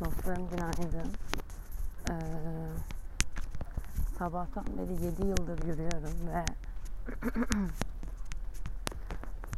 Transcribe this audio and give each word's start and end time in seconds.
Dostlarım 0.00 0.48
günaydın. 0.48 1.12
Ee, 2.10 2.14
sabahtan 4.18 4.64
beri 4.66 5.04
7 5.04 5.26
yıldır 5.26 5.66
yürüyorum 5.66 6.28
ve 6.28 6.44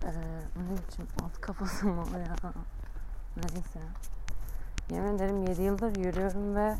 ee, 0.04 0.10
ne 0.56 0.72
biçim 0.88 1.06
alt 1.22 1.40
kafası 1.40 1.86
mı 1.86 2.04
o 2.14 2.18
ya? 2.18 2.36
Neyse. 3.36 3.80
Yemin 4.90 5.16
ederim 5.16 5.42
7 5.46 5.62
yıldır 5.62 5.96
yürüyorum 5.96 6.56
ve 6.56 6.76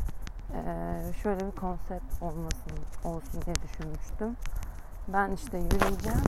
ee, 0.54 1.12
şöyle 1.22 1.46
bir 1.46 1.56
konsept 1.56 2.22
olmasın 2.22 2.72
olsun 3.04 3.42
diye 3.46 3.56
düşünmüştüm. 3.56 4.36
Ben 5.08 5.32
işte 5.32 5.58
yürüyeceğim. 5.58 6.20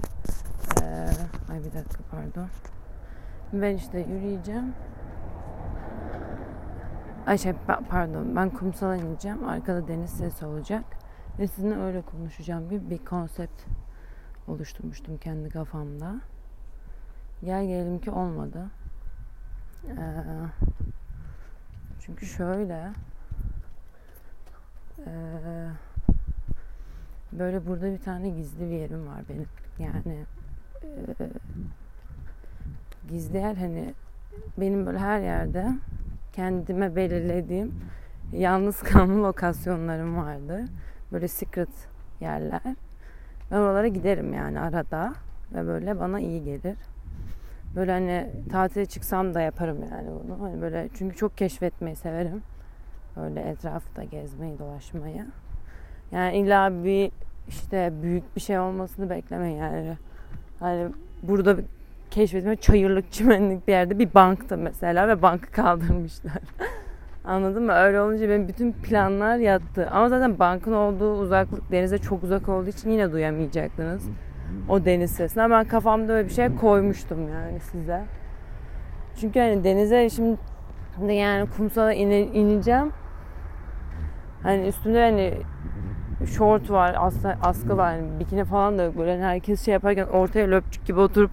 Ee, 0.80 1.10
ay 1.52 1.58
bir 1.58 1.72
dakika 1.74 2.02
pardon. 2.10 2.48
Ben 3.52 3.76
işte 3.76 3.98
yürüyeceğim. 3.98 4.74
Ay 7.26 7.38
şey 7.38 7.52
pardon 7.88 8.36
ben 8.36 8.50
kumsala 8.50 8.96
ineceğim. 8.96 9.48
Arkada 9.48 9.88
deniz 9.88 10.10
sesi 10.10 10.46
olacak. 10.46 10.84
Ve 11.38 11.46
sizinle 11.46 11.76
öyle 11.76 12.02
konuşacağım 12.02 12.70
gibi 12.70 12.90
bir 12.90 13.04
konsept 13.04 13.62
oluşturmuştum 14.48 15.18
kendi 15.18 15.50
kafamda. 15.50 16.20
Gel 17.44 17.66
gelelim 17.66 17.98
ki 17.98 18.10
olmadı. 18.10 18.66
Ee, 19.88 19.96
çünkü 22.00 22.26
şöyle 22.26 22.92
e, 25.06 25.12
böyle 27.32 27.66
burada 27.66 27.92
bir 27.92 27.98
tane 27.98 28.28
gizli 28.28 28.70
bir 28.70 28.76
yerim 28.76 29.06
var 29.06 29.22
benim. 29.28 29.46
Yani 29.78 30.26
e, 30.84 31.30
gizli 33.08 33.36
yer 33.36 33.56
hani 33.56 33.94
benim 34.58 34.86
böyle 34.86 34.98
her 34.98 35.20
yerde 35.20 35.72
kendime 36.32 36.96
belirlediğim 36.96 37.74
yalnız 38.32 38.82
kalma 38.82 39.28
lokasyonlarım 39.28 40.16
vardı. 40.16 40.64
Böyle 41.12 41.28
secret 41.28 41.68
yerler. 42.20 42.60
Ben 43.50 43.56
oralara 43.56 43.88
giderim 43.88 44.34
yani 44.34 44.60
arada 44.60 45.14
ve 45.54 45.66
böyle 45.66 46.00
bana 46.00 46.20
iyi 46.20 46.44
gelir. 46.44 46.76
Böyle 47.76 47.92
hani 47.92 48.30
tatile 48.50 48.86
çıksam 48.86 49.34
da 49.34 49.40
yaparım 49.40 49.78
yani 49.90 50.08
bunu. 50.24 50.42
Hani 50.42 50.62
böyle 50.62 50.88
çünkü 50.94 51.16
çok 51.16 51.38
keşfetmeyi 51.38 51.96
severim. 51.96 52.42
Böyle 53.16 53.40
etrafta 53.40 54.04
gezmeyi, 54.04 54.58
dolaşmayı. 54.58 55.26
Yani 56.12 56.36
illa 56.36 56.84
bir 56.84 57.12
işte 57.48 57.92
büyük 58.02 58.36
bir 58.36 58.40
şey 58.40 58.58
olmasını 58.58 59.10
beklemeyin 59.10 59.56
yani. 59.56 59.96
Hani 60.60 60.88
burada 61.22 61.56
keşfetme 62.12 62.56
çayırlık 62.56 63.12
çimenlik 63.12 63.68
bir 63.68 63.72
yerde 63.72 63.98
bir 63.98 64.14
bankta 64.14 64.56
mesela 64.56 65.08
ve 65.08 65.22
bankı 65.22 65.52
kaldırmışlar. 65.52 66.42
Anladın 67.24 67.62
mı? 67.62 67.72
Öyle 67.72 68.00
olunca 68.00 68.28
benim 68.28 68.48
bütün 68.48 68.72
planlar 68.72 69.36
yattı. 69.36 69.88
Ama 69.92 70.08
zaten 70.08 70.38
bankın 70.38 70.72
olduğu 70.72 71.12
uzaklık 71.12 71.72
denize 71.72 71.98
çok 71.98 72.22
uzak 72.22 72.48
olduğu 72.48 72.68
için 72.68 72.90
yine 72.90 73.12
duyamayacaktınız. 73.12 74.08
O 74.68 74.84
deniz 74.84 75.10
sesini. 75.10 75.50
Ben 75.50 75.64
kafamda 75.64 76.12
öyle 76.12 76.28
bir 76.28 76.34
şey 76.34 76.56
koymuştum 76.56 77.28
yani 77.28 77.60
size. 77.60 78.02
Çünkü 79.20 79.40
hani 79.40 79.64
denize 79.64 80.10
şimdi 80.10 80.38
yani 81.08 81.50
kumsala 81.56 81.92
ine, 81.92 82.20
ineceğim. 82.20 82.92
Hani 84.42 84.66
üstünde 84.66 85.00
hani 85.00 85.34
şort 86.26 86.70
var, 86.70 86.96
askı 87.42 87.76
var, 87.76 87.96
yani 87.96 88.20
bikini 88.20 88.44
falan 88.44 88.78
da 88.78 88.82
yok. 88.82 88.98
Böyle 88.98 89.10
hani 89.10 89.22
herkes 89.22 89.64
şey 89.64 89.72
yaparken 89.72 90.06
ortaya 90.06 90.50
löpçük 90.50 90.86
gibi 90.86 91.00
oturup 91.00 91.30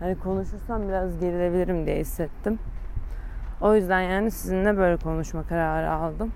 hani 0.00 0.18
konuşursam 0.18 0.88
biraz 0.88 1.20
gerilebilirim 1.20 1.86
diye 1.86 1.96
hissettim. 1.96 2.58
O 3.60 3.74
yüzden 3.74 4.00
yani 4.00 4.30
sizinle 4.30 4.76
böyle 4.76 4.96
konuşma 4.96 5.42
kararı 5.42 5.90
aldım. 5.90 6.32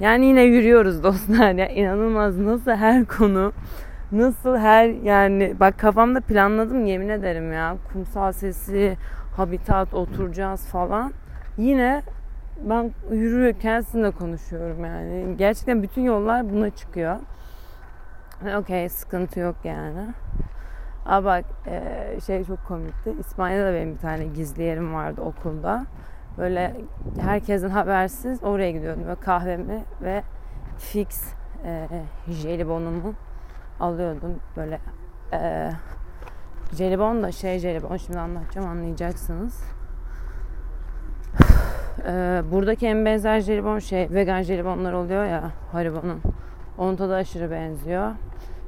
Yani 0.00 0.26
yine 0.26 0.42
yürüyoruz 0.42 1.02
dostlar 1.02 1.52
ya. 1.52 1.68
İnanılmaz. 1.68 2.38
Nasıl 2.38 2.70
her 2.70 3.04
konu 3.04 3.52
nasıl 4.12 4.56
her 4.56 4.88
yani 4.88 5.54
bak 5.60 5.78
kafamda 5.78 6.20
planladım 6.20 6.86
yemin 6.86 7.08
ederim 7.08 7.52
ya. 7.52 7.76
Kumsal 7.92 8.32
sesi 8.32 8.96
habitat 9.36 9.94
oturacağız 9.94 10.66
falan. 10.66 11.12
Yine 11.58 12.02
ben 12.68 12.90
yürürken 13.10 13.80
sizinle 13.80 14.10
konuşuyorum 14.10 14.84
yani. 14.84 15.36
Gerçekten 15.36 15.82
bütün 15.82 16.02
yollar 16.02 16.50
buna 16.50 16.70
çıkıyor. 16.70 17.16
Okey 18.56 18.88
sıkıntı 18.88 19.40
yok 19.40 19.56
yani 19.64 20.06
Aa 21.06 21.24
bak 21.24 21.44
e, 21.66 22.20
şey 22.26 22.44
çok 22.44 22.64
komikti. 22.64 23.14
İspanya'da 23.20 23.66
da 23.66 23.74
benim 23.74 23.94
bir 23.94 23.98
tane 23.98 24.24
gizli 24.24 24.62
yerim 24.62 24.94
vardı 24.94 25.20
okulda. 25.20 25.86
Böyle 26.38 26.76
herkesin 27.20 27.68
habersiz 27.68 28.44
oraya 28.44 28.70
gidiyordum. 28.70 29.04
Böyle 29.04 29.20
kahvemi 29.20 29.84
ve 30.02 30.22
fix 30.78 31.34
e, 31.64 31.88
jelibonumu 32.28 33.14
alıyordum. 33.80 34.36
Böyle 34.56 34.80
e, 35.32 35.70
jelibon 36.72 37.22
da 37.22 37.32
şey 37.32 37.58
jelibon 37.58 37.96
şimdi 37.96 38.18
anlatacağım 38.18 38.68
anlayacaksınız. 38.68 39.62
E, 42.06 42.42
buradaki 42.52 42.86
en 42.86 43.04
benzer 43.04 43.40
jelibon 43.40 43.78
şey 43.78 44.10
vegan 44.10 44.42
jelibonlar 44.42 44.92
oluyor 44.92 45.24
ya 45.24 45.50
Haribo'nun. 45.72 46.20
Onun 46.78 46.96
tadı 46.96 47.14
aşırı 47.14 47.50
benziyor. 47.50 48.10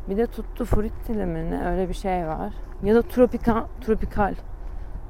Bir 0.09 0.17
de 0.17 0.27
tuttu 0.27 0.65
frutti 0.65 1.13
mi 1.13 1.61
öyle 1.67 1.89
bir 1.89 1.95
şey 1.95 2.27
var. 2.27 2.53
Ya 2.83 2.95
da 2.95 3.03
tropikal, 3.03 3.65
tropikal. 3.81 4.35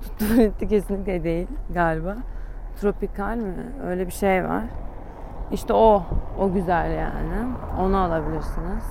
Tuttu 0.02 0.24
frutti 0.24 0.68
kesinlikle 0.68 1.24
değil 1.24 1.48
galiba. 1.70 2.16
Tropikal 2.80 3.36
mi? 3.36 3.72
Öyle 3.84 4.06
bir 4.06 4.12
şey 4.12 4.44
var. 4.44 4.64
İşte 5.52 5.72
o, 5.72 6.02
o 6.38 6.52
güzel 6.52 6.90
yani. 6.90 7.54
Onu 7.80 7.98
alabilirsiniz. 7.98 8.84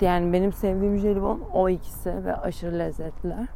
Yani 0.00 0.32
benim 0.32 0.52
sevdiğim 0.52 0.98
jelibon 0.98 1.40
o 1.52 1.68
ikisi 1.68 2.24
ve 2.24 2.36
aşırı 2.36 2.78
lezzetliler. 2.78 3.46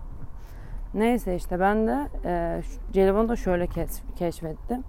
Neyse 0.94 1.34
işte 1.34 1.60
ben 1.60 1.86
de 1.86 2.08
e, 2.24 2.62
jelibonu 2.92 3.28
da 3.28 3.36
şöyle 3.36 3.66
keşfettim. 4.16 4.84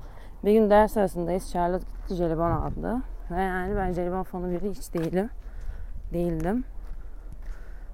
Bir 0.45 0.53
gün 0.53 0.69
ders 0.69 0.97
arasındayız. 0.97 1.51
Charlotte 1.51 1.85
gitti 1.97 2.15
jelibon 2.15 2.51
aldı. 2.51 3.01
Ve 3.31 3.41
yani 3.41 3.75
ben 3.75 3.91
jelibon 3.91 4.23
fanı 4.23 4.51
biri 4.51 4.69
hiç 4.69 4.93
değilim 4.93 5.29
değildim. 6.13 6.63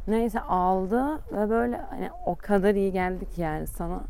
Neyse 0.08 0.40
aldı 0.40 1.16
ve 1.32 1.50
böyle 1.50 1.78
hani 1.78 2.10
o 2.26 2.36
kadar 2.36 2.76
iyi 2.76 2.92
geldik 2.92 3.38
yani 3.38 3.68
sana 3.68 4.02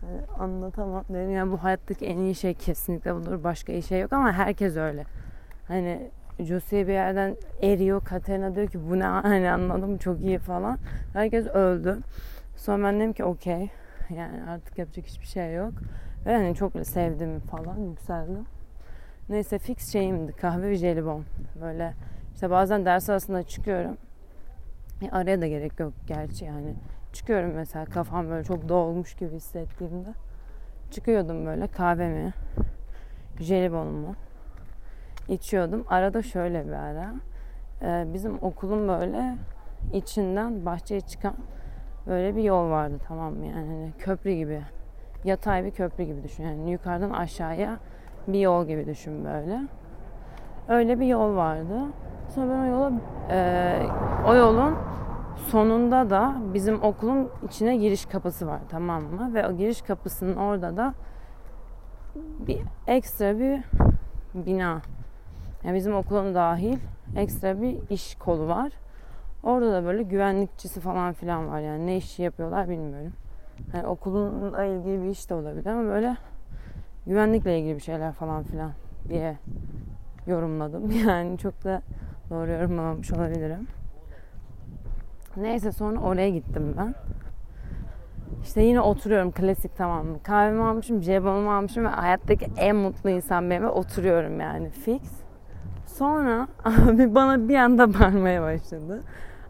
hani 0.00 0.20
anlatamam 0.38 1.04
dedim. 1.08 1.30
Yani 1.30 1.52
bu 1.52 1.62
hayattaki 1.62 2.06
en 2.06 2.18
iyi 2.18 2.34
şey 2.34 2.54
kesinlikle 2.54 3.14
budur. 3.14 3.44
Başka 3.44 3.72
iyi 3.72 3.82
şey 3.82 4.00
yok 4.00 4.12
ama 4.12 4.32
herkes 4.32 4.76
öyle. 4.76 5.04
Hani 5.68 6.10
Josie 6.40 6.86
bir 6.86 6.92
yerden 6.92 7.36
eriyor. 7.62 8.04
Katerina 8.04 8.54
diyor 8.54 8.68
ki 8.68 8.90
bu 8.90 8.98
ne? 8.98 9.04
Hani 9.04 9.50
anladım 9.50 9.98
çok 9.98 10.20
iyi 10.20 10.38
falan. 10.38 10.78
Herkes 11.12 11.46
öldü. 11.46 11.98
Sonra 12.56 12.84
ben 12.84 13.00
dedim 13.00 13.12
ki 13.12 13.24
okey. 13.24 13.70
Yani 14.16 14.42
artık 14.50 14.78
yapacak 14.78 15.06
hiçbir 15.06 15.26
şey 15.26 15.54
yok. 15.54 15.72
Ve 16.26 16.36
hani 16.36 16.54
çok 16.54 16.72
sevdim 16.86 17.40
falan 17.40 17.78
yükseldim. 17.78 18.46
Neyse 19.28 19.58
fix 19.58 19.92
şeyimdi. 19.92 20.32
Kahve 20.32 20.68
ve 20.68 20.74
jelibon. 20.74 21.24
Böyle 21.60 21.94
işte 22.38 22.50
bazen 22.50 22.84
ders 22.84 23.10
arasında 23.10 23.42
çıkıyorum. 23.42 23.96
E, 25.02 25.10
araya 25.10 25.40
da 25.40 25.46
gerek 25.46 25.80
yok 25.80 25.92
gerçi 26.06 26.44
yani. 26.44 26.74
Çıkıyorum 27.12 27.50
mesela 27.54 27.84
kafam 27.84 28.30
böyle 28.30 28.44
çok 28.44 28.68
dolmuş 28.68 29.14
gibi 29.14 29.30
hissettiğimde. 29.30 30.08
Çıkıyordum 30.90 31.46
böyle 31.46 31.66
kahvemi, 31.66 32.32
jelibonumu 33.40 34.14
içiyordum. 35.28 35.84
Arada 35.88 36.22
şöyle 36.22 36.66
bir 36.66 36.72
ara. 36.72 37.14
E, 37.82 38.14
bizim 38.14 38.42
okulun 38.42 38.88
böyle 38.88 39.36
içinden 39.92 40.66
bahçeye 40.66 41.00
çıkan 41.00 41.34
böyle 42.06 42.36
bir 42.36 42.42
yol 42.42 42.70
vardı 42.70 42.98
tamam 43.08 43.34
mı? 43.34 43.46
Yani 43.46 43.66
hani 43.66 43.92
köprü 43.98 44.32
gibi. 44.32 44.62
Yatay 45.24 45.64
bir 45.64 45.70
köprü 45.70 46.04
gibi 46.04 46.22
düşün. 46.22 46.44
Yani 46.44 46.70
yukarıdan 46.70 47.10
aşağıya 47.10 47.78
bir 48.28 48.40
yol 48.40 48.66
gibi 48.66 48.86
düşün 48.86 49.24
böyle. 49.24 49.60
Öyle 50.68 51.00
bir 51.00 51.06
yol 51.06 51.36
vardı. 51.36 51.78
Sonra 52.34 52.52
ben 52.52 52.58
o 52.58 52.64
yola 52.66 52.92
e, 53.30 53.80
o 54.26 54.34
yolun 54.34 54.74
sonunda 55.46 56.10
da 56.10 56.36
bizim 56.54 56.82
okulun 56.82 57.28
içine 57.48 57.76
giriş 57.76 58.06
kapısı 58.06 58.46
var 58.46 58.60
tamam 58.68 59.02
mı? 59.02 59.34
Ve 59.34 59.48
o 59.48 59.56
giriş 59.56 59.82
kapısının 59.82 60.36
orada 60.36 60.76
da 60.76 60.94
bir 62.16 62.60
ekstra 62.86 63.38
bir 63.38 63.62
bina. 64.34 64.80
Yani 65.64 65.74
bizim 65.74 65.94
okulun 65.94 66.34
dahil 66.34 66.78
ekstra 67.16 67.62
bir 67.62 67.78
iş 67.90 68.14
kolu 68.14 68.48
var. 68.48 68.72
Orada 69.42 69.72
da 69.72 69.84
böyle 69.84 70.02
güvenlikçisi 70.02 70.80
falan 70.80 71.12
filan 71.12 71.48
var 71.48 71.60
yani 71.60 71.86
ne 71.86 71.96
işi 71.96 72.22
yapıyorlar 72.22 72.68
bilmiyorum. 72.68 73.12
Yani 73.74 73.86
okulunla 73.86 74.64
ilgili 74.64 75.02
bir 75.02 75.08
iş 75.08 75.30
de 75.30 75.34
olabilir 75.34 75.66
ama 75.66 75.82
böyle 75.82 76.16
güvenlikle 77.06 77.58
ilgili 77.58 77.74
bir 77.74 77.80
şeyler 77.80 78.12
falan 78.12 78.42
filan 78.42 78.70
diye 79.08 79.36
yorumladım. 80.26 80.90
Yani 81.06 81.38
çok 81.38 81.64
da 81.64 81.82
Doğru 82.30 82.50
yorumlamamış 82.50 83.12
olabilirim. 83.12 83.66
Neyse 85.36 85.72
sonra 85.72 86.00
oraya 86.00 86.30
gittim 86.30 86.74
ben. 86.78 86.94
İşte 88.42 88.62
yine 88.62 88.80
oturuyorum 88.80 89.30
klasik 89.30 89.76
tamam 89.76 90.06
mı? 90.06 90.22
Kahvemi 90.22 90.62
almışım, 90.62 91.02
jelibonu 91.02 91.50
almışım 91.50 91.84
ve 91.84 91.88
hayattaki 91.88 92.46
en 92.56 92.76
mutlu 92.76 93.10
insan 93.10 93.50
benim 93.50 93.62
ve 93.62 93.68
oturuyorum 93.68 94.40
yani 94.40 94.70
fix. 94.70 95.02
Sonra 95.86 96.48
abi 96.64 97.14
bana 97.14 97.48
bir 97.48 97.56
anda 97.56 97.94
bağırmaya 97.94 98.42
başladı. 98.42 99.02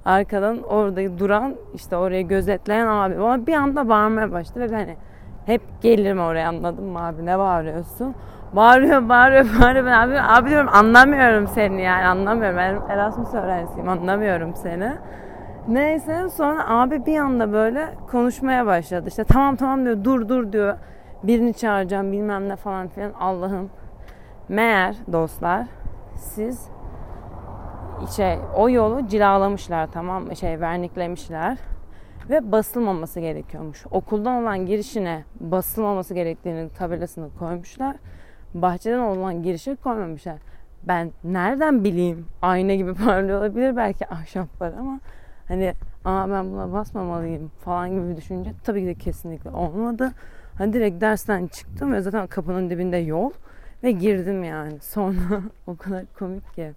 Arkadan 0.05 0.63
orada 0.63 1.19
duran 1.19 1.57
işte 1.75 1.97
orayı 1.97 2.29
gözetleyen 2.29 2.87
abi 2.87 3.19
bana 3.21 3.47
bir 3.47 3.55
anda 3.55 3.89
bağırmaya 3.89 4.33
başladı 4.33 4.71
ve 4.71 4.77
hani 4.77 4.97
hep 5.47 5.63
gelirim 5.83 6.19
oraya 6.21 6.49
anladın 6.49 6.85
mı 6.85 7.07
abi 7.07 7.27
ne 7.27 7.39
bağırıyorsun? 7.39 8.15
Bağırıyor 8.53 9.09
bağırıyor 9.09 9.47
bağırıyor 9.61 9.87
ben 9.87 9.93
abi, 9.93 10.21
abi 10.21 10.51
diyorum 10.51 10.69
anlamıyorum 10.73 11.49
seni 11.49 11.83
yani 11.83 12.07
anlamıyorum 12.07 12.57
ben 12.57 12.81
Erasmus 12.89 13.35
öğrencisiyim 13.35 13.89
anlamıyorum 13.89 14.55
seni. 14.55 14.93
Neyse 15.69 16.29
sonra 16.29 16.69
abi 16.69 17.07
bir 17.07 17.19
anda 17.19 17.53
böyle 17.53 17.89
konuşmaya 18.11 18.67
başladı. 18.67 19.09
İşte 19.09 19.25
tamam 19.25 19.57
tamam 19.57 19.85
diyor 19.85 20.05
dur 20.05 20.29
dur 20.29 20.53
diyor. 20.53 20.77
Birini 21.23 21.55
çağıracağım 21.55 22.13
bilmem 22.13 22.49
ne 22.49 22.57
falan 22.57 22.89
filan. 22.89 23.13
Allah'ım. 23.13 23.71
Meğer 24.49 24.97
dostlar 25.13 25.67
siz 26.17 26.69
şey 28.17 28.39
o 28.57 28.69
yolu 28.69 29.07
cilalamışlar 29.07 29.87
tamam? 29.93 30.37
Şey 30.37 30.61
verniklemişler 30.61 31.59
ve 32.31 32.53
basılmaması 32.53 33.21
gerekiyormuş. 33.21 33.85
Okuldan 33.91 34.43
olan 34.43 34.67
girişine 34.67 35.25
basılmaması 35.41 36.15
gerektiğini 36.15 36.69
tabelasını 36.69 37.29
koymuşlar. 37.39 37.97
Bahçeden 38.55 38.99
olan 38.99 39.43
girişe 39.43 39.77
koymamışlar. 39.77 40.37
Ben 40.89 41.13
nereden 41.25 41.85
bileyim? 41.85 42.27
Ayna 42.43 42.75
gibi 42.75 42.95
parlıyor 43.05 43.41
olabilir 43.41 43.77
belki 43.77 44.09
ahşaplar 44.09 44.73
ama 44.73 45.01
hani 45.49 45.73
aa 46.05 46.31
ben 46.31 46.53
buna 46.53 46.73
basmamalıyım 46.73 47.51
falan 47.61 47.91
gibi 47.91 48.09
bir 48.09 48.17
düşünce 48.17 48.53
tabii 48.65 48.81
ki 48.81 48.87
de 48.87 48.95
kesinlikle 48.95 49.51
olmadı. 49.51 50.13
Hani 50.59 50.73
direkt 50.73 51.01
dersten 51.01 51.47
çıktım 51.47 51.93
ve 51.93 52.01
zaten 52.01 52.27
kapının 52.27 52.71
dibinde 52.71 52.97
yol 52.97 53.31
ve 53.83 53.91
girdim 53.91 54.45
yani. 54.45 54.79
Sonra 54.83 55.43
o 55.67 55.77
kadar 55.77 56.05
komik 56.19 56.55
ki. 56.55 56.73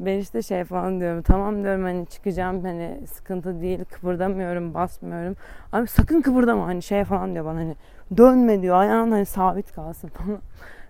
Ben 0.00 0.18
işte 0.18 0.42
şey 0.42 0.64
falan 0.64 1.00
diyorum. 1.00 1.22
Tamam 1.22 1.64
diyorum 1.64 1.82
hani 1.82 2.06
çıkacağım 2.06 2.64
hani 2.64 3.00
sıkıntı 3.06 3.60
değil. 3.60 3.84
Kıpırdamıyorum, 3.84 4.74
basmıyorum. 4.74 5.36
Abi 5.72 5.86
sakın 5.86 6.20
kıpırdama 6.20 6.66
hani 6.66 6.82
şey 6.82 7.04
falan 7.04 7.34
diyor 7.34 7.44
bana 7.44 7.58
hani 7.58 7.76
dönme 8.16 8.62
diyor. 8.62 8.76
Ayağın 8.76 9.10
hani 9.10 9.26
sabit 9.26 9.72
kalsın 9.72 10.08
falan. 10.08 10.38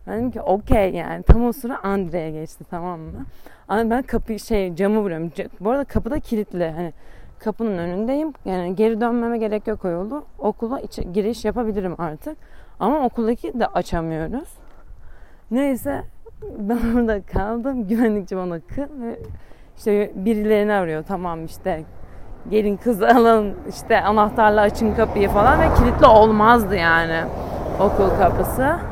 Ben 0.07 0.19
dedim 0.19 0.31
ki 0.31 0.41
okey 0.41 0.95
yani. 0.95 1.23
Tam 1.23 1.45
o 1.45 1.53
sıra 1.53 1.79
Andre'ye 1.83 2.31
geçti 2.31 2.65
tamam 2.71 3.01
mı? 3.01 3.27
Ama 3.69 3.91
ben 3.91 4.03
kapıyı 4.03 4.41
şey 4.41 4.75
camı 4.75 5.01
vuruyorum. 5.01 5.33
Bu 5.61 5.71
arada 5.71 5.85
kapı 5.85 6.11
da 6.11 6.21
kilitli. 6.21 6.71
Hani 6.77 6.93
kapının 7.39 7.79
önündeyim. 7.79 8.33
Yani 8.45 8.77
geri 8.77 9.01
dönmeme 9.01 9.39
gerek 9.39 9.67
yok 9.67 9.85
o 9.85 9.89
yolu. 9.89 10.25
Okula 10.39 10.81
içi, 10.81 11.13
giriş 11.13 11.45
yapabilirim 11.45 11.95
artık. 11.99 12.39
Ama 12.81 13.05
okuldaki 13.05 13.61
de 13.61 13.67
açamıyoruz. 13.67 14.49
Neyse 15.51 16.03
ben 16.59 16.79
orada 16.97 17.23
kaldım. 17.23 17.89
Güvenlikçi 17.89 18.37
bana 18.37 18.61
kıl 18.61 19.03
ve 19.03 19.19
işte 19.77 20.13
birilerini 20.15 20.73
arıyor. 20.73 21.05
Tamam 21.09 21.45
işte 21.45 21.85
gelin 22.51 22.77
kızı 22.77 23.09
alın 23.09 23.55
işte 23.69 24.01
anahtarla 24.01 24.61
açın 24.61 24.95
kapıyı 24.95 25.29
falan 25.29 25.61
ve 25.61 25.75
kilitli 25.75 26.07
olmazdı 26.07 26.77
yani 26.77 27.21
okul 27.81 28.09
kapısı. 28.19 28.92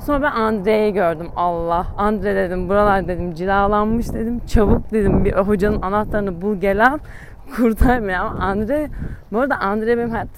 Sonra 0.00 0.22
ben 0.22 0.30
Andre'yi 0.30 0.92
gördüm. 0.92 1.28
Allah. 1.36 1.86
Andre 1.96 2.36
dedim 2.36 2.68
buralar 2.68 3.08
dedim 3.08 3.34
cilalanmış 3.34 4.12
dedim. 4.12 4.40
Çabuk 4.46 4.90
dedim 4.92 5.24
bir 5.24 5.32
hocanın 5.32 5.82
anahtarını 5.82 6.42
bul 6.42 6.56
gel 6.56 6.86
al. 6.86 6.98
Kurtar 7.56 8.02
beni. 8.02 8.18
Ama 8.18 8.40
Andre 8.40 8.88
bu 9.32 9.38
arada 9.40 9.56
Andre 9.56 9.98
benim 9.98 10.10
hayat 10.10 10.28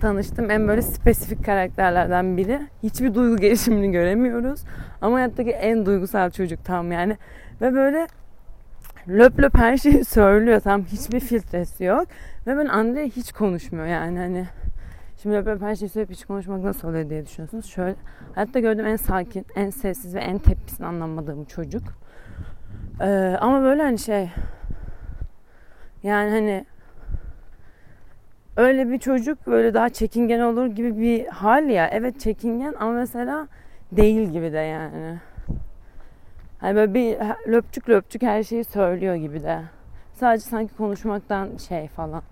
tanıştığım 0.00 0.50
en 0.50 0.68
böyle 0.68 0.82
spesifik 0.82 1.44
karakterlerden 1.44 2.36
biri. 2.36 2.60
Hiçbir 2.82 3.14
duygu 3.14 3.36
gelişimini 3.36 3.92
göremiyoruz. 3.92 4.60
Ama 5.02 5.16
hayattaki 5.16 5.50
en 5.50 5.86
duygusal 5.86 6.30
çocuk 6.30 6.64
tam 6.64 6.92
yani. 6.92 7.16
Ve 7.60 7.74
böyle 7.74 8.06
löp 9.08 9.40
löp 9.40 9.58
her 9.58 9.76
şeyi 9.76 10.04
söylüyor. 10.04 10.60
Tam 10.60 10.82
hiçbir 10.84 11.20
filtresi 11.20 11.84
yok. 11.84 12.06
Ve 12.46 12.56
ben 12.56 12.66
Andre 12.66 13.04
hiç 13.04 13.32
konuşmuyor 13.32 13.86
yani 13.86 14.18
hani 14.18 14.46
Şimdi 15.16 15.34
löp 15.36 15.62
her 15.62 15.76
şeyi 15.76 15.88
söyleyip 15.88 16.10
hiç 16.10 16.24
konuşmak 16.24 16.64
nasıl 16.64 16.88
oluyor 16.88 17.10
diye 17.10 17.26
düşünüyorsunuz. 17.26 17.66
Şöyle 17.66 17.96
hayatta 18.34 18.60
gördüğüm 18.60 18.86
en 18.86 18.96
sakin, 18.96 19.46
en 19.54 19.70
sessiz 19.70 20.14
ve 20.14 20.20
en 20.20 20.38
tepkisini 20.38 20.86
anlamadığım 20.86 21.44
çocuk. 21.44 21.82
Ee, 23.00 23.36
ama 23.40 23.62
böyle 23.62 23.82
hani 23.82 23.98
şey 23.98 24.30
yani 26.02 26.30
hani 26.30 26.66
öyle 28.56 28.90
bir 28.90 28.98
çocuk 28.98 29.46
böyle 29.46 29.74
daha 29.74 29.88
çekingen 29.88 30.40
olur 30.40 30.66
gibi 30.66 30.98
bir 30.98 31.26
hal 31.26 31.68
ya. 31.68 31.88
Evet 31.92 32.20
çekingen 32.20 32.74
ama 32.78 32.92
mesela 32.92 33.48
değil 33.92 34.28
gibi 34.28 34.52
de 34.52 34.58
yani. 34.58 35.20
Hani 36.58 36.76
böyle 36.76 36.94
bir 36.94 37.16
löpçük 37.52 37.88
löpçük 37.88 38.22
her 38.22 38.42
şeyi 38.42 38.64
söylüyor 38.64 39.14
gibi 39.14 39.42
de. 39.42 39.62
Sadece 40.12 40.44
sanki 40.44 40.76
konuşmaktan 40.76 41.56
şey 41.56 41.88
falan. 41.88 42.22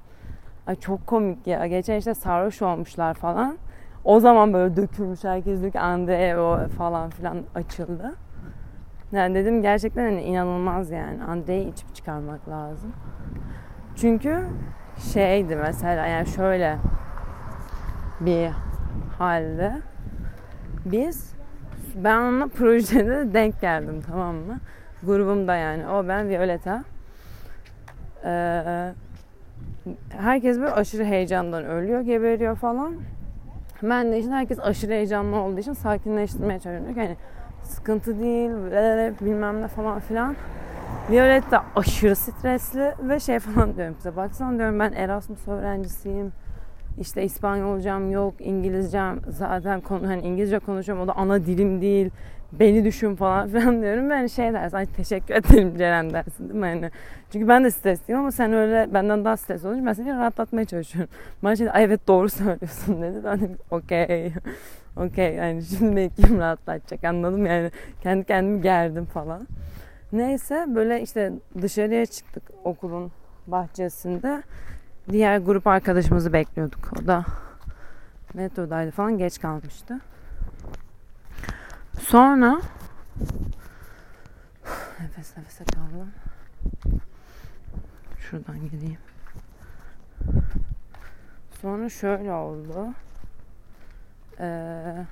Ay 0.67 0.77
çok 0.77 1.07
komik 1.07 1.47
ya. 1.47 1.67
Geçen 1.67 1.97
işte 1.97 2.15
sarhoş 2.15 2.63
olmuşlar 2.63 3.15
falan. 3.15 3.59
O 4.05 4.21
zaman 4.21 4.53
böyle 4.53 4.77
dökülmüş 4.77 5.25
herkes 5.25 5.61
diyor 5.61 5.73
ki 5.73 6.37
o 6.37 6.69
falan 6.69 7.11
filan 7.11 7.39
açıldı. 7.55 8.15
Yani 9.13 9.35
dedim 9.35 9.63
gerçekten 9.63 10.05
hani 10.05 10.23
inanılmaz 10.23 10.91
yani. 10.91 11.25
Andre'yi 11.25 11.73
içip 11.73 11.95
çıkarmak 11.95 12.49
lazım. 12.49 12.93
Çünkü 13.97 14.47
şeydi 15.13 15.57
mesela 15.57 16.07
yani 16.07 16.27
şöyle 16.27 16.77
bir 18.21 18.51
halde 19.19 19.73
biz 20.85 21.33
ben 21.95 22.19
onunla 22.19 22.49
projede 22.59 23.35
denk 23.35 23.61
geldim 23.61 24.03
tamam 24.07 24.35
mı? 24.35 24.59
Grubumda 25.03 25.57
yani. 25.57 25.89
O 25.89 26.09
ben 26.09 26.29
Violeta. 26.29 26.85
Ee, 28.25 28.93
herkes 30.09 30.59
böyle 30.59 30.73
aşırı 30.73 31.05
heyecandan 31.05 31.65
ölüyor, 31.65 32.01
geberiyor 32.01 32.57
falan. 32.57 32.95
Ben 33.83 34.13
de 34.13 34.19
işte 34.19 34.31
herkes 34.31 34.59
aşırı 34.61 34.93
heyecanlı 34.93 35.37
olduğu 35.37 35.61
için 35.61 35.73
sakinleştirmeye 35.73 36.59
çalışıyorum. 36.59 36.99
Yani 36.99 37.17
sıkıntı 37.63 38.21
değil, 38.21 38.51
bilmem 39.21 39.63
ne 39.63 39.69
falan 39.69 40.01
filan. 40.01 40.37
Violet 41.11 41.51
de 41.51 41.59
aşırı 41.77 42.17
stresli 42.17 42.95
ve 43.03 43.21
şey 43.21 43.39
falan 43.39 43.77
diyorum 43.77 43.95
size. 43.97 44.17
Baksana 44.17 44.59
diyorum 44.59 44.79
ben 44.79 44.93
Erasmus 44.93 45.49
öğrencisiyim. 45.49 46.33
İşte 47.01 47.23
İspanyolcam 47.23 48.11
yok, 48.11 48.35
İngilizcem 48.39 49.21
zaten 49.29 49.81
konu 49.81 50.09
hani 50.09 50.23
İngilizce 50.23 50.59
konuşuyorum 50.59 51.05
o 51.05 51.09
da 51.09 51.13
ana 51.17 51.47
dilim 51.47 51.83
değil. 51.83 52.11
Beni 52.53 52.85
düşün 52.85 53.17
falan 53.17 53.49
filan 53.53 53.83
diyorum. 53.83 54.11
Ben 54.11 54.27
şey 54.27 54.53
dersin, 54.53 54.77
ay 54.77 54.87
teşekkür 54.87 55.35
ederim 55.35 55.79
Ceren 55.79 56.11
dersin 56.13 56.49
değil 56.49 56.61
mi? 56.61 56.67
Yani, 56.67 56.91
çünkü 57.33 57.49
ben 57.49 57.65
de 57.65 57.71
stresliyim 57.71 58.21
ama 58.21 58.33
sen 58.33 58.53
öyle 58.53 58.95
benden 58.95 59.25
daha 59.25 59.37
stres 59.37 59.65
olunca 59.65 59.87
ben 59.87 59.93
seni 59.93 60.11
rahatlatmaya 60.11 60.65
çalışıyorum. 60.65 61.11
Bana 61.43 61.57
şey 61.57 61.69
ay 61.73 61.85
evet 61.85 62.09
doğru 62.09 62.29
söylüyorsun 62.29 63.03
dedi. 63.03 63.21
Ben 63.25 63.41
de 63.41 63.49
okey. 63.71 64.33
okey 64.97 65.35
yani 65.35 65.63
şimdi 65.63 65.97
beni 65.97 66.11
kim 66.11 66.39
rahatlatacak 66.39 67.05
anladım 67.05 67.47
yani. 67.47 67.71
Kendi 68.03 68.25
kendimi 68.25 68.63
gerdim 68.63 69.05
falan. 69.05 69.47
Neyse 70.13 70.65
böyle 70.69 71.03
işte 71.03 71.33
dışarıya 71.63 72.07
çıktık 72.07 72.43
okulun 72.65 73.13
bahçesinde. 73.47 74.43
Diğer 75.09 75.39
grup 75.39 75.67
arkadaşımızı 75.67 76.33
bekliyorduk. 76.33 76.93
O 77.03 77.07
da 77.07 77.25
metrodaydı 78.35 78.91
falan 78.91 79.19
geç 79.19 79.41
kalmıştı. 79.41 80.01
Sonra 82.01 82.61
nefes 85.01 85.37
nefese 85.37 85.65
kaldım. 85.65 86.11
Şuradan 88.19 88.71
gideyim. 88.71 88.99
Sonra 91.63 91.89
şöyle 91.89 92.33
oldu. 92.33 92.89
Ee, 94.41 95.07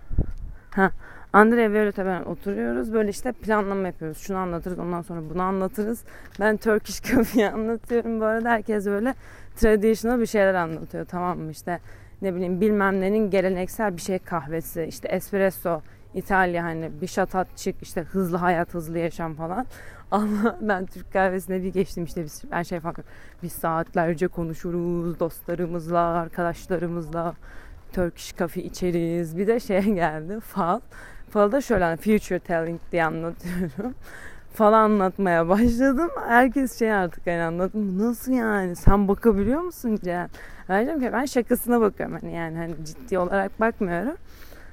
ha, 0.71 0.93
Andre 1.33 1.57
ve 1.57 1.73
Violeta 1.73 2.07
ben 2.07 2.23
oturuyoruz. 2.23 2.93
Böyle 2.93 3.11
işte 3.11 3.33
planlama 3.33 3.87
yapıyoruz. 3.87 4.19
Şunu 4.19 4.37
anlatırız 4.37 4.79
ondan 4.79 5.03
sonra 5.03 5.21
bunu 5.31 5.43
anlatırız. 5.43 6.05
Ben 6.41 6.57
Turkish 6.57 7.03
Coffee'yi 7.13 7.51
anlatıyorum. 7.51 8.21
Bu 8.21 8.25
arada 8.25 8.51
herkes 8.51 8.87
böyle 8.87 9.15
traditional 9.57 10.21
bir 10.21 10.27
şeyler 10.27 10.55
anlatıyor. 10.55 11.05
Tamam 11.05 11.39
mı? 11.39 11.51
İşte 11.51 11.81
ne 12.23 12.35
bileyim 12.35 12.61
bilmem 12.61 13.01
nenin 13.01 13.31
geleneksel 13.31 13.97
bir 13.97 14.03
şey 14.03 14.19
kahvesi. 14.19 14.85
işte 14.89 15.09
espresso 15.09 15.81
İtalya 16.15 16.65
hani 16.65 16.91
bir 17.01 17.07
şatat 17.07 17.57
çık 17.57 17.83
işte 17.83 18.03
hızlı 18.03 18.37
hayat 18.37 18.75
hızlı 18.75 18.99
yaşam 18.99 19.35
falan. 19.35 19.67
Ama 20.11 20.57
ben 20.61 20.87
Türk 20.87 21.13
kahvesine 21.13 21.63
bir 21.63 21.73
geçtim 21.73 22.05
işte 22.05 22.25
biz, 22.25 22.43
ben 22.51 22.63
şey 22.63 22.81
falan 22.81 22.97
biz 23.43 23.53
saatlerce 23.53 24.29
konuşuruz 24.29 25.21
dostlarımızla 25.21 26.01
arkadaşlarımızla 26.01 27.35
Turkish 27.93 28.37
Coffee 28.37 28.63
içeriz. 28.63 29.39
Bir 29.39 29.47
de 29.47 29.61
şey 29.61 29.83
geldi 29.83 30.41
fal. 30.41 30.81
Falda 31.31 31.61
şöyle 31.61 31.85
hani 31.85 31.97
future 31.97 32.39
telling 32.39 32.81
diye 32.93 33.05
anlatıyorum. 33.05 33.95
falan 34.55 34.73
anlatmaya 34.73 35.49
başladım. 35.49 36.11
Herkes 36.29 36.79
şey 36.79 36.93
artık 36.93 37.27
hani 37.27 37.43
anladım. 37.43 37.99
Nasıl 37.99 38.33
yani? 38.33 38.77
Sen 38.77 39.09
bakabiliyor 39.09 39.61
musun 39.61 39.99
Cem? 40.05 40.29
Ben 40.69 40.87
dedim 40.87 41.01
ki 41.01 41.11
ben 41.13 41.25
şakasına 41.25 41.81
bakıyorum. 41.81 42.19
Hani 42.21 42.35
yani 42.35 42.59
hani 42.59 42.75
ciddi 42.85 43.19
olarak 43.19 43.61
bakmıyorum. 43.61 44.17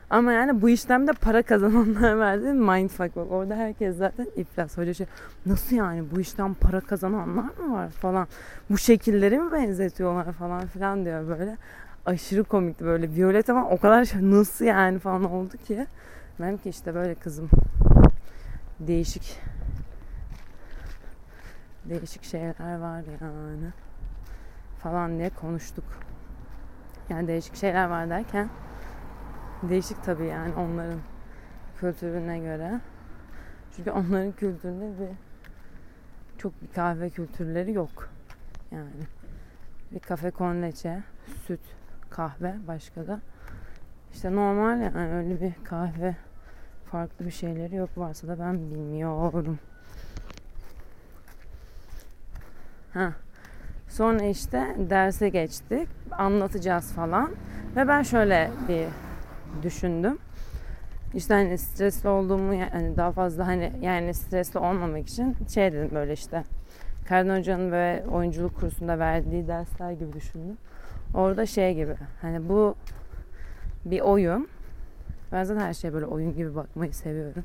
Ama 0.10 0.32
yani 0.34 0.62
bu 0.62 0.70
işlemde 0.70 1.14
para 1.14 1.42
kazananlar 1.42 2.20
verdi. 2.20 2.54
Mindfuck 2.54 3.16
bak. 3.16 3.32
Orada 3.32 3.56
herkes 3.56 3.98
zaten 3.98 4.28
iflas. 4.36 4.78
Hoca 4.78 4.94
şey 4.94 5.08
nasıl 5.46 5.76
yani 5.76 6.04
bu 6.16 6.20
işten 6.20 6.54
para 6.54 6.82
kazananlar 6.82 7.44
mı 7.60 7.74
var 7.74 7.90
falan. 7.90 8.28
Bu 8.70 8.78
şekilleri 8.78 9.40
mi 9.40 9.52
benzetiyorlar 9.52 10.34
falan 10.34 10.66
filan 10.66 11.06
diyor 11.06 11.28
böyle. 11.28 11.58
Aşırı 12.06 12.44
komikti 12.44 12.86
böyle. 12.86 13.16
Violet 13.16 13.50
ama 13.50 13.70
o 13.70 13.78
kadar 13.78 14.06
şey 14.06 14.32
nasıl 14.32 14.66
yani 14.66 15.00
falan 15.00 15.24
oldu 15.24 15.58
ki. 15.68 15.86
Ben 16.40 16.58
ki 16.58 16.70
işte 16.70 16.96
böyle 16.96 17.16
kızım. 17.16 17.50
Değişik 18.80 19.42
değişik 21.86 22.24
şeyler 22.24 22.78
var 22.80 23.04
yani 23.22 23.72
falan 24.80 25.18
diye 25.18 25.30
konuştuk. 25.30 25.86
Yani 27.10 27.28
değişik 27.28 27.56
şeyler 27.56 27.86
var 27.86 28.10
derken 28.10 28.50
değişik 29.64 30.04
tabii 30.04 30.26
yani 30.26 30.54
onların 30.54 31.00
kültürüne 31.80 32.40
göre. 32.40 32.80
Çünkü 33.76 33.92
onların 33.92 34.32
kültüründe 34.32 35.00
bir 35.00 35.10
çok 36.38 36.62
bir 36.62 36.68
kahve 36.68 37.10
kültürleri 37.10 37.74
yok. 37.74 38.10
Yani 38.72 38.92
bir 39.92 40.00
kafe 40.00 40.32
con 40.32 40.72
süt, 41.48 41.60
kahve 42.10 42.56
başka 42.68 43.08
da. 43.08 43.22
İşte 44.14 44.36
normal 44.36 44.82
yani 44.82 45.14
öyle 45.14 45.42
bir 45.42 45.54
kahve 45.64 46.16
farklı 46.96 47.26
bir 47.26 47.32
şeyleri 47.32 47.76
yok 47.76 47.90
varsa 47.98 48.28
da 48.28 48.40
ben 48.40 48.72
bilmiyorum. 48.72 49.60
Ha. 52.94 53.14
Sonra 53.90 54.24
işte 54.24 54.76
derse 54.90 55.30
geçtik. 55.30 55.88
Anlatacağız 56.12 56.92
falan. 56.92 57.32
Ve 57.76 57.88
ben 57.88 58.04
şöyle 58.04 58.52
bir 58.70 58.86
düşündüm. 59.64 60.18
İşte 61.14 61.34
hani 61.34 61.58
stresli 61.58 62.10
olduğumu 62.10 62.54
yani 62.54 62.98
daha 62.98 63.12
fazla 63.12 63.48
hani 63.48 63.72
yani 63.82 64.14
stresli 64.14 64.60
olmamak 64.60 65.08
için 65.10 65.36
şey 65.54 65.74
dedim 65.74 65.90
böyle 65.94 66.14
işte 66.14 66.44
Kardin 67.08 67.38
Hoca'nın 67.38 67.72
ve 67.72 68.04
oyunculuk 68.12 68.56
kursunda 68.60 69.00
verdiği 69.00 69.48
dersler 69.48 69.92
gibi 69.92 70.14
düşündüm. 70.14 70.58
Orada 71.14 71.46
şey 71.46 71.76
gibi 71.76 71.96
hani 72.22 72.50
bu 72.50 72.76
bir 73.86 74.02
oyun. 74.02 74.55
Ben 75.32 75.44
zaten 75.44 75.62
her 75.62 75.74
şeye 75.74 75.94
böyle 75.94 76.06
oyun 76.06 76.36
gibi 76.36 76.56
bakmayı 76.56 76.94
seviyorum. 76.94 77.44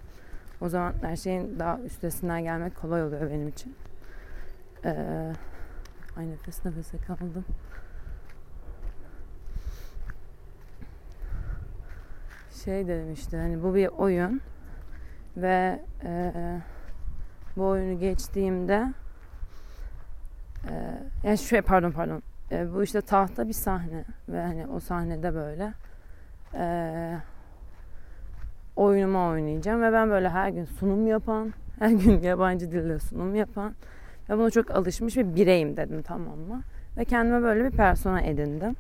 O 0.61 0.69
zaman 0.69 0.95
her 1.03 1.17
şeyin 1.17 1.59
daha 1.59 1.81
üstesinden 1.81 2.43
gelmek 2.43 2.77
kolay 2.77 3.05
oluyor 3.05 3.31
benim 3.31 3.49
için. 3.49 3.75
Ee, 4.85 5.33
ay 6.17 6.31
nefes 6.31 6.65
nefese 6.65 6.99
kaldım. 6.99 7.45
Şey 12.65 12.89
dedim 12.89 13.13
işte 13.13 13.37
hani 13.37 13.63
bu 13.63 13.75
bir 13.75 13.87
oyun 13.87 14.41
ve 15.37 15.83
e, 16.05 16.33
bu 17.57 17.67
oyunu 17.67 18.01
geçtiğimde 18.01 18.93
e, 20.69 21.03
yani 21.25 21.39
şöyle 21.39 21.63
pardon 21.63 21.91
pardon 21.91 22.23
e, 22.53 22.75
bu 22.75 22.83
işte 22.83 23.01
tahta 23.01 23.49
bir 23.49 23.53
sahne 23.53 24.05
ve 24.29 24.41
hani 24.43 24.67
o 24.67 24.81
sahnede 24.81 25.35
böyle 25.35 25.73
e, 26.55 27.17
oyunumu 28.81 29.29
oynayacağım 29.29 29.83
ve 29.83 29.93
ben 29.93 30.11
böyle 30.11 30.29
her 30.29 30.49
gün 30.49 30.65
sunum 30.65 31.07
yapan 31.07 31.53
her 31.79 31.91
gün 31.91 32.21
yabancı 32.21 32.73
dilde 32.73 32.99
sunum 32.99 33.35
yapan 33.35 33.75
ve 34.31 34.39
buna 34.39 34.51
çok 34.51 34.71
alışmış 34.71 35.17
bir 35.17 35.35
bireyim 35.35 35.77
dedim 35.77 36.03
tamam 36.03 36.39
mı? 36.39 36.63
Ve 36.97 37.05
kendime 37.05 37.43
böyle 37.43 37.65
bir 37.65 37.71
persona 37.71 38.21
edindim. 38.21 38.77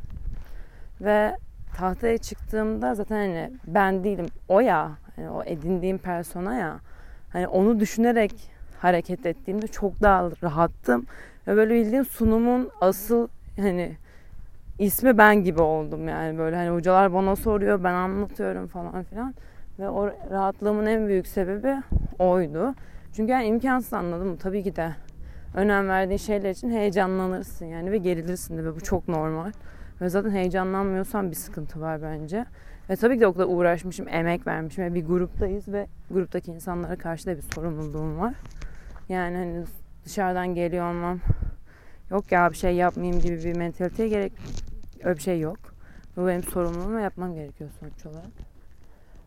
Ve 1.00 1.36
tahtaya 1.76 2.18
çıktığımda 2.18 2.94
zaten 2.94 3.16
hani 3.16 3.50
ben 3.66 4.04
değilim 4.04 4.26
o 4.48 4.60
ya 4.60 4.90
hani 5.16 5.30
o 5.30 5.42
edindiğim 5.42 5.98
persona 5.98 6.54
ya 6.54 6.80
hani 7.32 7.48
onu 7.48 7.80
düşünerek 7.80 8.32
hareket 8.78 9.26
ettiğimde 9.26 9.66
çok 9.66 10.02
daha 10.02 10.30
rahattım 10.42 11.06
ve 11.46 11.56
böyle 11.56 11.74
bildiğin 11.74 12.02
sunumun 12.02 12.70
asıl 12.80 13.28
hani 13.56 13.96
ismi 14.78 15.18
ben 15.18 15.44
gibi 15.44 15.62
oldum 15.62 16.08
yani 16.08 16.38
böyle 16.38 16.56
hani 16.56 16.68
hocalar 16.68 17.12
bana 17.14 17.36
soruyor 17.36 17.84
ben 17.84 17.94
anlatıyorum 17.94 18.66
falan 18.66 19.02
filan 19.02 19.34
ve 19.80 19.88
o 19.88 20.10
rahatlığımın 20.30 20.86
en 20.86 21.08
büyük 21.08 21.26
sebebi 21.26 21.76
oydu. 22.18 22.74
Çünkü 23.12 23.32
yani 23.32 23.46
imkansız 23.46 23.92
anladım 23.92 24.36
tabii 24.36 24.62
ki 24.62 24.76
de 24.76 24.90
önem 25.54 25.88
verdiğin 25.88 26.18
şeyler 26.18 26.50
için 26.50 26.70
heyecanlanırsın 26.70 27.66
yani 27.66 27.92
ve 27.92 27.98
gerilirsin 27.98 28.58
de 28.58 28.64
ve 28.64 28.76
bu 28.76 28.80
çok 28.80 29.08
normal. 29.08 29.52
Ve 30.00 30.08
zaten 30.08 30.30
heyecanlanmıyorsan 30.30 31.30
bir 31.30 31.36
sıkıntı 31.36 31.80
var 31.80 32.02
bence. 32.02 32.44
Ve 32.90 32.96
tabii 32.96 33.14
ki 33.14 33.20
de 33.20 33.26
o 33.26 33.32
kadar 33.32 33.46
uğraşmışım, 33.48 34.08
emek 34.08 34.46
vermişim 34.46 34.84
ve 34.84 34.94
bir 34.94 35.06
gruptayız 35.06 35.68
ve 35.68 35.86
gruptaki 36.10 36.50
insanlara 36.50 36.96
karşı 36.96 37.26
da 37.26 37.36
bir 37.36 37.42
sorumluluğum 37.42 38.20
var. 38.20 38.34
Yani 39.08 39.36
hani 39.36 39.64
dışarıdan 40.04 40.54
geliyor 40.54 40.90
olmam 40.90 41.18
yok 42.10 42.32
ya 42.32 42.50
bir 42.50 42.56
şey 42.56 42.74
yapmayayım 42.74 43.20
gibi 43.20 43.44
bir 43.44 43.56
mentaliteye 43.56 44.08
gerek 44.08 44.32
öyle 45.04 45.16
bir 45.16 45.22
şey 45.22 45.40
yok. 45.40 45.58
Bu 46.16 46.26
benim 46.26 46.42
sorumluluğum 46.42 46.96
ve 46.96 47.02
yapmam 47.02 47.34
gerekiyor 47.34 47.70
sonuç 47.80 48.06
olarak. 48.06 48.49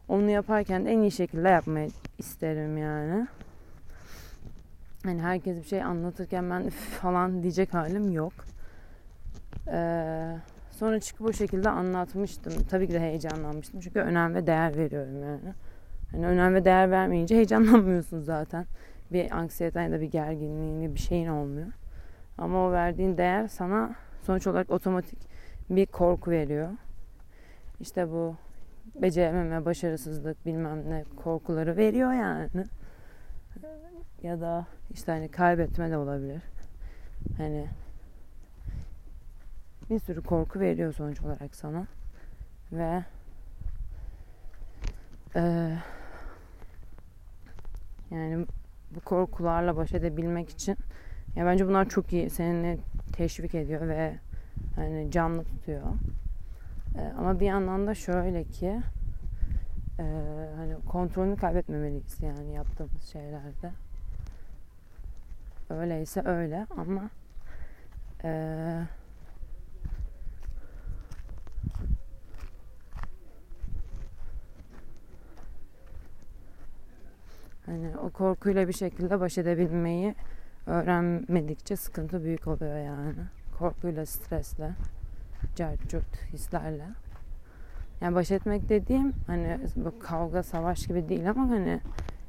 Onu 0.07 0.29
yaparken 0.29 0.85
de 0.85 0.91
en 0.91 0.99
iyi 0.99 1.11
şekilde 1.11 1.49
yapmayı 1.49 1.89
isterim 2.17 2.77
yani. 2.77 3.27
Hani 5.03 5.21
herkes 5.21 5.57
bir 5.57 5.63
şey 5.67 5.83
anlatırken 5.83 6.49
ben 6.49 6.69
falan 6.69 7.43
diyecek 7.43 7.73
halim 7.73 8.11
yok. 8.11 8.33
Ee, 9.67 10.35
sonra 10.71 10.99
çıkıp 10.99 11.27
o 11.27 11.33
şekilde 11.33 11.69
anlatmıştım. 11.69 12.53
Tabii 12.69 12.87
ki 12.87 12.93
de 12.93 12.99
heyecanlanmıştım. 12.99 13.79
Çünkü 13.79 13.99
önem 13.99 14.35
ve 14.35 14.47
değer 14.47 14.77
veriyorum 14.77 15.23
yani. 15.23 15.53
Hani 16.11 16.27
önem 16.27 16.55
ve 16.55 16.65
değer 16.65 16.91
vermeyince 16.91 17.35
heyecanlanmıyorsun 17.35 18.21
zaten. 18.21 18.65
Bir 19.11 19.31
anksiyeten 19.31 19.83
ya 19.83 19.91
da 19.91 20.01
bir 20.01 20.11
gerginliğin 20.11 20.95
bir 20.95 20.99
şeyin 20.99 21.27
olmuyor. 21.27 21.67
Ama 22.37 22.67
o 22.67 22.71
verdiğin 22.71 23.17
değer 23.17 23.47
sana 23.47 23.95
sonuç 24.21 24.47
olarak 24.47 24.71
otomatik 24.71 25.19
bir 25.69 25.85
korku 25.85 26.31
veriyor. 26.31 26.69
İşte 27.79 28.11
bu 28.11 28.35
becerememe, 29.01 29.65
başarısızlık 29.65 30.45
bilmem 30.45 30.89
ne 30.89 31.03
korkuları 31.15 31.77
veriyor 31.77 32.13
yani. 32.13 32.49
Ya 34.23 34.41
da 34.41 34.67
işte 34.93 35.11
hani 35.11 35.31
kaybetme 35.31 35.91
de 35.91 35.97
olabilir. 35.97 36.41
Hani 37.37 37.67
bir 39.89 39.99
sürü 39.99 40.21
korku 40.21 40.59
veriyor 40.59 40.93
sonuç 40.93 41.21
olarak 41.21 41.55
sana. 41.55 41.87
Ve 42.71 43.03
e, 45.35 45.41
yani 48.11 48.45
bu 48.95 48.99
korkularla 48.99 49.77
baş 49.77 49.93
edebilmek 49.93 50.49
için 50.49 50.77
ya 51.35 51.45
bence 51.45 51.67
bunlar 51.67 51.89
çok 51.89 52.13
iyi 52.13 52.29
seni 52.29 52.79
teşvik 53.13 53.55
ediyor 53.55 53.87
ve 53.87 54.15
hani 54.75 55.11
canlı 55.11 55.43
tutuyor. 55.43 55.81
E, 56.97 57.13
ama 57.17 57.39
bir 57.39 57.45
yandan 57.45 57.87
da 57.87 57.95
şöyle 57.95 58.43
ki 58.43 58.81
e, 59.99 60.03
hani 60.55 60.75
kontrolünü 60.87 61.37
kaybetmemeliyiz 61.37 62.21
yani 62.21 62.53
yaptığımız 62.53 63.03
şeylerde. 63.03 63.71
Öyleyse 65.69 66.21
öyle 66.25 66.67
ama 66.77 67.09
eee 68.23 68.87
Hani 77.65 77.97
o 77.97 78.09
korkuyla 78.09 78.67
bir 78.67 78.73
şekilde 78.73 79.19
baş 79.19 79.37
edebilmeyi 79.37 80.15
öğrenmedikçe 80.67 81.75
sıkıntı 81.75 82.23
büyük 82.23 82.47
oluyor 82.47 82.77
yani. 82.77 83.15
Korkuyla, 83.59 84.05
stresle, 84.05 84.71
carcut 85.55 86.17
hislerle. 86.33 86.85
Yani 88.01 88.15
baş 88.15 88.31
etmek 88.31 88.69
dediğim 88.69 89.13
hani 89.27 89.59
bu 89.75 89.99
kavga, 89.99 90.43
savaş 90.43 90.87
gibi 90.87 91.09
değil 91.09 91.29
ama 91.29 91.49
hani 91.49 91.79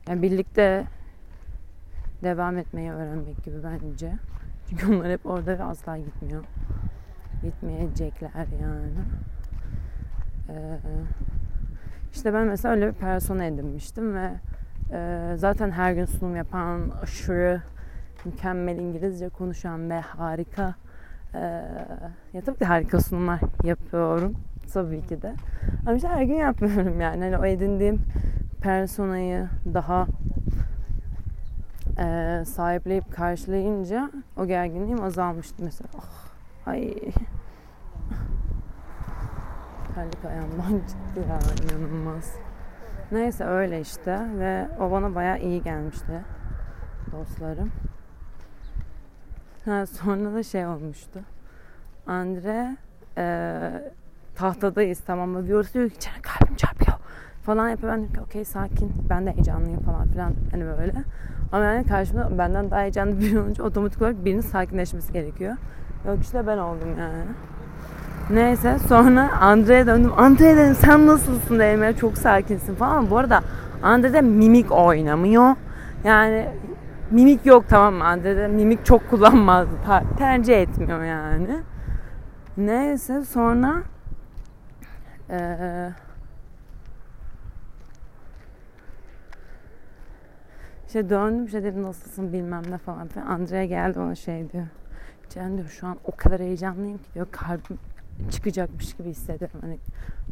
yani 0.09 0.23
birlikte 0.23 0.85
devam 2.23 2.59
etmeyi 2.59 2.93
öğrenmek 2.93 3.45
gibi 3.45 3.57
bence. 3.65 4.13
Çünkü 4.69 4.95
onlar 4.95 5.11
hep 5.11 5.27
orada 5.27 5.59
ve 5.59 5.63
asla 5.63 5.99
gitmiyor. 5.99 6.45
Gitmeyecekler 7.43 8.47
yani. 8.63 9.05
Ee, 10.49 10.79
işte 12.13 12.35
ben 12.35 12.47
mesela 12.47 12.75
öyle 12.75 12.89
bir 12.89 12.93
persona 12.93 13.45
edinmiştim 13.45 14.15
ve 14.15 14.31
e, 14.93 15.33
zaten 15.37 15.71
her 15.71 15.93
gün 15.93 16.05
sunum 16.05 16.37
yapan 16.37 16.91
aşırı 17.03 17.63
mükemmel 18.25 18.79
İngilizce 18.79 19.29
konuşan 19.29 19.91
ve 19.91 20.01
harika 20.01 20.75
ya 22.33 22.41
tabii 22.47 22.59
ki 22.59 22.65
harika 22.65 23.01
sunumlar 23.01 23.41
yapıyorum 23.65 24.35
tabii 24.73 25.07
ki 25.07 25.23
de. 25.23 25.35
Ama 25.87 25.97
işte 25.97 26.09
her 26.09 26.23
gün 26.23 26.35
yapmıyorum 26.35 27.01
yani. 27.01 27.25
Hani 27.25 27.39
o 27.39 27.45
edindiğim 27.45 28.01
personayı 28.61 29.49
daha 29.75 30.07
e, 31.99 32.43
sahipleyip 32.45 33.13
karşılayınca 33.13 34.11
o 34.37 34.47
gerginliğim 34.47 35.03
azalmıştı 35.03 35.65
mesela. 35.65 35.89
Oh, 35.99 36.33
ay. 36.67 36.95
Terlik 39.95 40.25
ayağımdan 40.25 40.79
çıktı 40.89 41.21
ya 41.29 41.39
inanılmaz. 41.65 42.35
Neyse 43.13 43.45
öyle 43.45 43.81
işte 43.81 44.21
ve 44.39 44.69
o 44.81 44.91
bana 44.91 45.15
bayağı 45.15 45.39
iyi 45.39 45.63
gelmişti 45.63 46.21
dostlarım. 47.13 47.71
Ha, 49.71 49.87
sonra 49.87 50.35
da 50.35 50.43
şey 50.43 50.67
olmuştu. 50.67 51.21
Andre 52.07 52.77
e, 53.19 53.61
tahtadayız 54.35 55.01
tamam 55.07 55.29
mı? 55.29 55.47
Diyoruz 55.47 55.75
diyor 55.75 55.89
ki 55.89 55.97
içeri 55.97 56.23
kalbim 56.23 56.57
çarpıyor 56.57 56.99
falan 57.43 57.69
yapıyor. 57.69 57.93
Ben 57.93 57.99
diyorum 57.99 58.15
ki 58.15 58.21
okey 58.21 58.45
sakin 58.45 58.93
ben 59.11 59.27
de 59.27 59.33
heyecanlıyım 59.33 59.81
falan 59.81 60.09
filan 60.09 60.33
hani 60.51 60.65
böyle. 60.65 60.95
Ama 61.53 61.65
yani 61.65 61.87
karşımda 61.87 62.39
benden 62.39 62.71
daha 62.71 62.81
heyecanlı 62.81 63.21
biri 63.21 63.41
olunca 63.41 63.65
otomatik 63.65 64.03
olarak 64.03 64.25
birinin 64.25 64.41
sakinleşmesi 64.41 65.13
gerekiyor. 65.13 65.57
Yok 66.07 66.19
işte 66.23 66.47
ben 66.47 66.59
oldum 66.59 66.89
yani. 66.99 67.25
Neyse 68.31 68.79
sonra 68.89 69.31
Andre'ye 69.41 69.87
döndüm. 69.87 70.13
Andre 70.17 70.57
dedim 70.57 70.75
sen 70.75 71.07
nasılsın 71.07 71.59
dedim 71.59 71.83
ya 71.83 71.97
çok 71.97 72.19
sakinsin 72.19 72.75
falan. 72.75 73.11
Bu 73.11 73.19
arada 73.19 73.41
Andre'de 73.83 74.21
mimik 74.21 74.73
oynamıyor. 74.73 75.55
Yani 76.05 76.49
mimik 77.15 77.47
yok 77.47 77.65
tamam 77.69 77.95
mı 77.95 78.05
Andre'de 78.05 78.49
mimik 78.49 78.87
çok 78.87 79.11
kullanmazdı. 79.11 79.73
Tercih 80.19 80.63
etmiyor 80.63 81.05
yani. 81.05 81.61
Neyse 82.57 83.25
sonra 83.25 83.83
ee, 85.31 85.91
işte 90.87 91.11
döndüm 91.11 91.45
işte 91.45 91.65
dedim 91.65 91.83
nasılsın 91.83 92.33
bilmem 92.33 92.63
ne 92.71 92.79
falan 92.79 93.09
filan. 93.09 93.27
Andrea 93.27 93.65
geldi 93.65 93.99
ona 93.99 94.15
şey 94.15 94.53
diyor. 94.53 94.67
Cem 95.29 95.57
diyor 95.57 95.69
şu 95.69 95.87
an 95.87 95.97
o 96.05 96.17
kadar 96.17 96.41
heyecanlıyım 96.41 96.99
ki 96.99 97.15
diyor 97.15 97.27
kalbim 97.31 97.79
çıkacakmış 98.31 98.95
gibi 98.95 99.09
hissediyorum. 99.09 99.61
Hani 99.61 99.79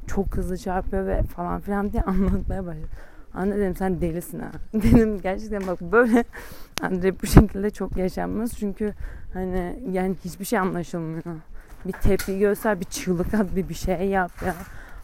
çok 0.06 0.36
hızlı 0.36 0.58
çarpıyor 0.58 1.06
ve 1.06 1.22
falan 1.22 1.60
filan 1.60 1.92
diye 1.92 2.02
anlatmaya 2.02 2.66
başladı. 2.66 2.88
Anne 3.34 3.56
dedim 3.56 3.76
sen 3.76 4.00
delisin 4.00 4.38
ha. 4.38 4.50
Dedim 4.74 5.20
gerçekten 5.20 5.66
bak 5.66 5.80
böyle 5.80 6.24
Andre 6.82 7.20
bu 7.22 7.26
şekilde 7.26 7.70
çok 7.70 7.96
yaşanmaz. 7.96 8.52
Çünkü 8.58 8.94
hani 9.34 9.78
yani 9.92 10.16
hiçbir 10.24 10.44
şey 10.44 10.58
anlaşılmıyor. 10.58 11.22
Bir 11.84 11.92
tepki 11.92 12.38
göster, 12.38 12.80
bir 12.80 12.84
çığlık 12.84 13.34
at, 13.34 13.56
bir 13.56 13.68
bir 13.68 13.74
şey 13.74 14.08
yap 14.08 14.32
ya. 14.46 14.54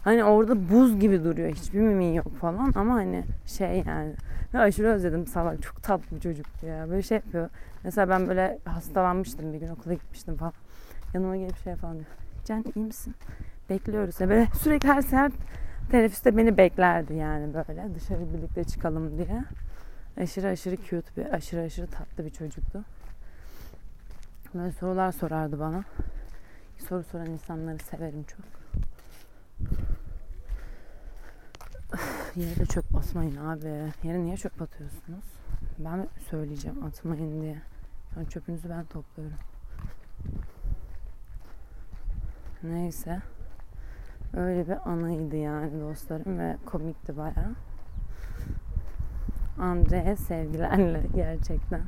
Hani 0.03 0.23
orada 0.23 0.69
buz 0.69 0.99
gibi 0.99 1.23
duruyor. 1.23 1.49
Hiçbir 1.55 1.79
mimin 1.79 2.13
yok 2.13 2.37
falan 2.37 2.71
ama 2.75 2.93
hani 2.93 3.23
şey 3.45 3.83
yani. 3.87 4.13
Ve 4.53 4.59
aşırı 4.59 4.87
özledim 4.87 5.27
salak. 5.27 5.61
Çok 5.61 5.83
tatlı 5.83 6.15
bir 6.15 6.21
çocuktu 6.21 6.65
ya. 6.65 6.89
Böyle 6.89 7.01
şey 7.01 7.15
yapıyor. 7.15 7.49
Mesela 7.83 8.09
ben 8.09 8.27
böyle 8.27 8.59
hastalanmıştım 8.65 9.53
bir 9.53 9.59
gün 9.59 9.67
okula 9.67 9.93
gitmiştim 9.93 10.35
falan. 10.37 10.53
Yanıma 11.13 11.37
gelip 11.37 11.57
şey 11.57 11.75
falan 11.75 11.93
diyor. 11.93 12.05
Can 12.45 12.65
iyi 12.75 12.85
misin? 12.85 13.15
Bekliyoruz. 13.69 14.19
Ya 14.19 14.29
böyle 14.29 14.47
sürekli 14.61 14.89
her 14.89 15.01
sefer 15.01 15.31
teneffüste 15.89 16.37
beni 16.37 16.57
beklerdi 16.57 17.13
yani 17.13 17.53
böyle. 17.53 17.95
Dışarı 17.95 18.33
birlikte 18.33 18.63
çıkalım 18.63 19.17
diye. 19.17 19.43
Aşırı 20.17 20.47
aşırı 20.47 20.77
cute 20.77 21.15
bir, 21.17 21.33
aşırı 21.33 21.61
aşırı 21.61 21.87
tatlı 21.87 22.25
bir 22.25 22.29
çocuktu. 22.29 22.83
Böyle 24.53 24.71
sorular 24.71 25.11
sorardı 25.11 25.59
bana. 25.59 25.83
Soru 26.89 27.03
soran 27.03 27.29
insanları 27.29 27.77
severim 27.77 28.23
çok. 28.23 28.45
Yere 32.35 32.55
de 32.55 32.65
çöp 32.65 32.95
atmayın 32.95 33.35
abi. 33.35 33.67
Yere 34.03 34.19
niye 34.19 34.37
çöp 34.37 34.61
atıyorsunuz? 34.61 35.25
Ben 35.79 36.07
söyleyeceğim 36.29 36.83
atmayın 36.83 37.41
diye. 37.41 37.61
Sonra 38.13 38.29
çöpünüzü 38.29 38.69
ben 38.69 38.85
topluyorum. 38.85 39.37
Neyse. 42.63 43.21
Öyle 44.33 44.67
bir 44.67 44.89
anıydı 44.89 45.35
yani 45.35 45.81
dostlarım 45.81 46.39
ve 46.39 46.57
komikti 46.65 47.17
baya. 47.17 47.51
Andre 49.59 50.15
sevgilerle 50.15 51.03
gerçekten. 51.15 51.81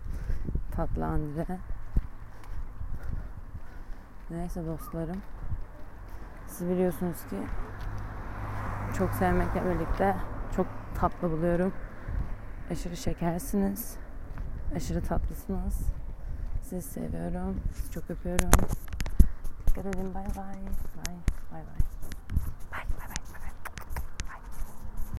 Tatlı 0.72 1.05
Andre. 1.05 1.46
Neyse 4.29 4.66
dostlarım. 4.66 5.22
Siz 6.48 6.70
biliyorsunuz 6.70 7.18
ki 7.29 7.37
çok 8.98 9.13
sevmekle 9.13 9.66
birlikte 9.66 10.16
çok 10.55 10.68
tatlı 10.96 11.31
buluyorum. 11.31 11.74
Aşırı 12.72 12.98
şekersiniz. 12.98 13.98
Aşırı 14.75 15.03
tatlısınız. 15.03 15.81
Sizi 16.61 16.81
seviyorum. 16.81 17.61
Sizi 17.74 17.92
çok 17.92 18.11
öpüyorum. 18.11 18.50
Dikkat 19.68 19.85
edin. 19.85 20.13
Bay 20.13 20.25
bay. 20.25 20.55
Bay 20.98 21.16
bay 21.51 21.61
bay. 21.61 21.91